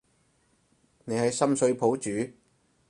[1.05, 2.33] 你喺深水埗住？